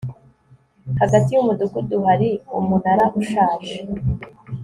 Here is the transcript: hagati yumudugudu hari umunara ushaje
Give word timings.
hagati 1.01 1.29
yumudugudu 1.31 1.95
hari 2.07 2.29
umunara 2.57 3.05
ushaje 3.19 3.75